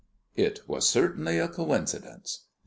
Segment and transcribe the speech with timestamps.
[0.35, 2.47] It was certainly a coincidence.